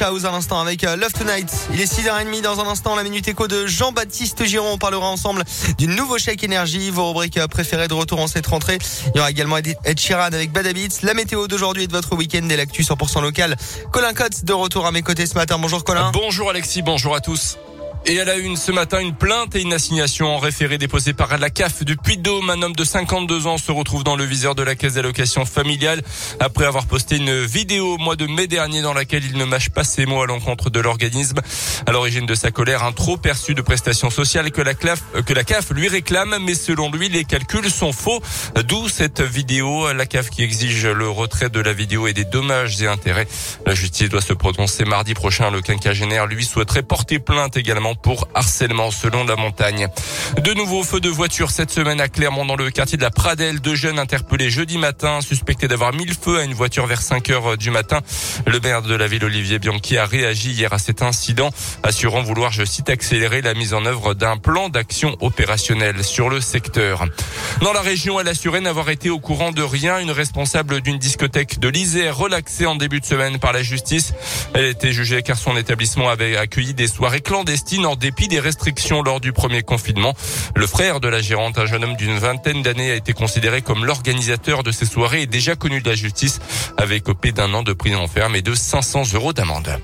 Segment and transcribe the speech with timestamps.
[0.00, 1.50] House à l'instant avec euh, Love Tonight.
[1.72, 4.72] Il est 6h30 dans un instant, la minute écho de Jean-Baptiste Giron.
[4.72, 5.42] On parlera ensemble
[5.78, 8.78] du nouveau chèque énergie, vos rubriques euh, préférées de retour en cette rentrée.
[9.14, 10.98] Il y aura également Ed Sheeran avec Bad Habits.
[11.02, 13.56] La météo d'aujourd'hui et de votre week-end et l'actu 100% local.
[13.90, 15.58] Colin Cotte de retour à mes côtés ce matin.
[15.58, 16.10] Bonjour Colin.
[16.12, 17.56] Bonjour Alexis, bonjour à tous.
[18.06, 21.36] Et à la une ce matin, une plainte et une assignation en référé déposée par
[21.36, 22.48] la CAF du Puy-de-Dôme.
[22.48, 26.00] Un homme de 52 ans se retrouve dans le viseur de la caisse d'allocation familiale
[26.40, 29.68] après avoir posté une vidéo au mois de mai dernier dans laquelle il ne mâche
[29.68, 31.40] pas ses mots à l'encontre de l'organisme.
[31.86, 35.34] À l'origine de sa colère, un trop perçu de prestations sociales que la, CAF, que
[35.34, 38.22] la CAF lui réclame, mais selon lui, les calculs sont faux.
[38.66, 42.80] D'où cette vidéo, la CAF qui exige le retrait de la vidéo et des dommages
[42.80, 43.28] et intérêts.
[43.66, 45.50] La justice doit se prononcer mardi prochain.
[45.50, 49.88] Le quinquagénaire, lui, souhaiterait porter plainte également pour harcèlement selon la montagne.
[50.42, 53.60] De nouveaux feux de voiture cette semaine à Clermont dans le quartier de la Pradelle.
[53.60, 57.30] Deux jeunes interpellés jeudi matin, suspectés d'avoir mis le feu à une voiture vers 5
[57.30, 58.00] heures du matin.
[58.46, 61.50] Le maire de la ville, Olivier Bianchi, a réagi hier à cet incident,
[61.82, 66.40] assurant vouloir, je cite, accélérer la mise en œuvre d'un plan d'action opérationnel sur le
[66.40, 67.04] secteur.
[67.62, 69.98] Dans la région, elle assurait n'avoir été au courant de rien.
[69.98, 74.12] Une responsable d'une discothèque de l'Isère relaxée en début de semaine par la justice.
[74.54, 79.02] Elle était jugée car son établissement avait accueilli des soirées clandestines en dépit des restrictions
[79.02, 80.14] lors du premier confinement.
[80.54, 83.84] Le frère de la gérante, un jeune homme d'une vingtaine d'années, a été considéré comme
[83.84, 86.40] l'organisateur de ces soirées et déjà connu de la justice,
[86.76, 89.78] avec copé d'un an de prison ferme et de 500 euros d'amende.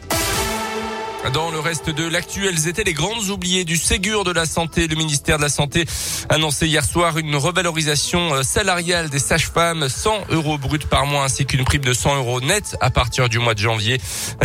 [1.33, 4.87] Dans le reste de l'actu, elles étaient les grandes oubliées du Ségur de la Santé.
[4.87, 5.87] Le ministère de la Santé
[6.29, 11.47] annonçait hier soir une revalorisation euh, salariale des sages-femmes, 100 euros bruts par mois ainsi
[11.47, 14.01] qu'une prime de 100 euros net à partir du mois de janvier.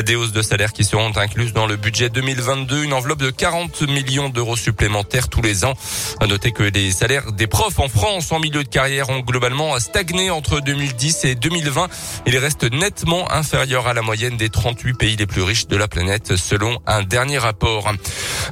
[0.05, 3.81] Des hausses de salaire qui seront incluses dans le budget 2022, une enveloppe de 40
[3.81, 5.73] millions d'euros supplémentaires tous les ans.
[6.21, 9.77] À noter que les salaires des profs en France en milieu de carrière ont globalement
[9.79, 11.89] stagné entre 2010 et 2020.
[12.25, 15.89] Ils restent nettement inférieurs à la moyenne des 38 pays les plus riches de la
[15.89, 17.91] planète selon un dernier rapport.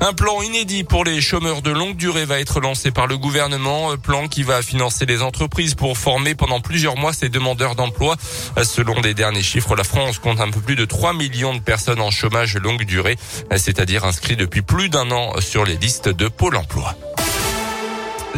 [0.01, 3.95] Un plan inédit pour les chômeurs de longue durée va être lancé par le gouvernement,
[3.97, 8.15] plan qui va financer les entreprises pour former pendant plusieurs mois ces demandeurs d'emploi.
[8.63, 12.01] Selon les derniers chiffres, la France compte un peu plus de 3 millions de personnes
[12.01, 13.17] en chômage longue durée,
[13.55, 16.95] c'est-à-dire inscrits depuis plus d'un an sur les listes de Pôle emploi.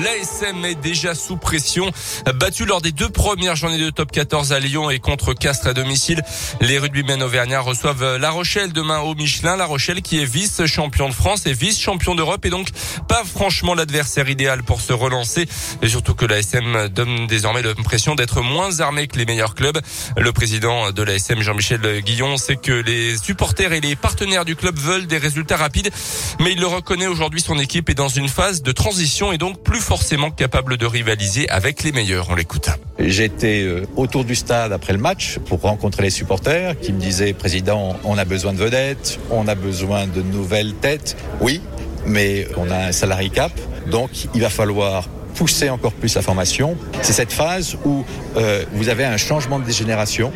[0.03, 1.91] L'ASM est déjà sous pression.
[2.35, 5.73] Battu lors des deux premières journées de top 14 à Lyon et contre Castres à
[5.73, 6.21] domicile,
[6.61, 9.57] les rugbymen auvergnats reçoivent La Rochelle demain au Michelin.
[9.57, 12.69] La Rochelle qui est vice-champion de France et vice-champion d'Europe et donc
[13.09, 15.47] pas franchement l'adversaire idéal pour se relancer.
[15.81, 19.81] Et surtout que l'ASM donne désormais l'impression d'être moins armé que les meilleurs clubs.
[20.15, 24.77] Le président de l'ASM, Jean-Michel Guillon, sait que les supporters et les partenaires du club
[24.77, 25.91] veulent des résultats rapides,
[26.39, 29.61] mais il le reconnaît aujourd'hui, son équipe est dans une phase de transition et donc
[29.61, 32.27] plus forcément capable de rivaliser avec les meilleurs.
[32.29, 32.69] On l'écoute.
[32.99, 37.33] J'étais euh, autour du stade après le match pour rencontrer les supporters qui me disaient,
[37.33, 41.17] Président, on a besoin de vedettes, on a besoin de nouvelles têtes.
[41.41, 41.59] Oui,
[42.05, 43.51] mais on a un salarié cap,
[43.87, 46.75] donc il va falloir pousser encore plus la formation.
[47.01, 48.03] C'est cette phase où
[48.35, 50.33] euh, vous avez un changement de génération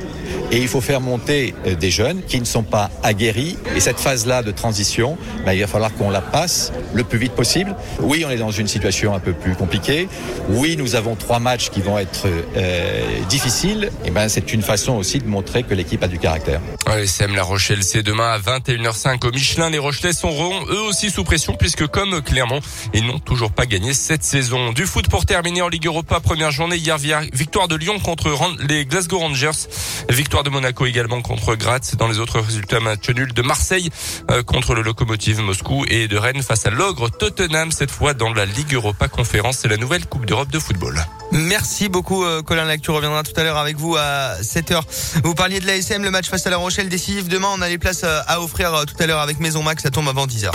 [0.49, 3.57] et il faut faire monter euh, des jeunes qui ne sont pas aguerris.
[3.75, 7.33] Et cette phase-là de transition, ben, il va falloir qu'on la passe le plus vite
[7.33, 7.75] possible.
[7.99, 10.07] Oui, on est dans une situation un peu plus compliquée.
[10.47, 13.91] Oui, nous avons trois matchs qui vont être euh, difficiles.
[14.05, 16.61] Et ben, c'est une façon aussi de montrer que l'équipe a du caractère.
[16.85, 19.69] ASM La Rochelle, c'est demain à 21h05 au Michelin.
[19.69, 22.61] Les Rochelais seront eux aussi sous pression puisque comme Clermont,
[22.93, 24.71] ils n'ont toujours pas gagné cette saison.
[24.71, 26.99] Du foot pour terminer en Ligue Europa, première journée hier,
[27.33, 28.29] victoire de Lyon contre
[28.69, 29.49] les Glasgow Rangers,
[30.07, 31.95] victoire de Monaco également contre Graz.
[31.97, 33.89] Dans les autres résultats, match nul de Marseille
[34.29, 38.31] euh, contre le Lokomotiv Moscou et de Rennes face à l'ogre Tottenham, cette fois dans
[38.31, 39.57] la Ligue Europa Conférence.
[39.63, 41.03] C'est la nouvelle Coupe d'Europe de football.
[41.31, 42.79] Merci beaucoup euh, Colin Lac.
[42.79, 44.79] Tu reviendras tout à l'heure avec vous à 7h.
[45.23, 47.49] Vous parliez de l'ASM, le match face à La Rochelle décisif demain.
[47.51, 49.81] On a les places euh, à offrir tout à l'heure avec Maison Max.
[49.81, 50.51] Ça tombe avant 10h.